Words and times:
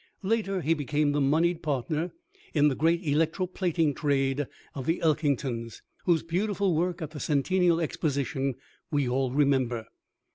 Later 0.23 0.61
he 0.61 0.73
became 0.73 1.11
the 1.11 1.21
moneyed 1.21 1.61
partner 1.61 2.11
in 2.55 2.69
the 2.69 2.75
great 2.75 3.03
electro 3.03 3.45
plating 3.45 3.93
trade 3.93 4.47
of 4.73 4.87
the 4.87 4.99
Elkingtons, 4.99 5.83
whose 6.05 6.23
beautiful 6.23 6.73
work 6.75 7.03
at 7.03 7.11
the 7.11 7.19
Centennial 7.19 7.79
Exposition 7.79 8.55
we 8.89 9.07
all 9.07 9.29
remember. 9.29 9.85